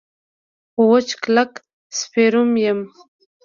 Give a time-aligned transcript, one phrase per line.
[0.71, 1.51] خو وچ کلک
[1.97, 2.79] سیفور یم.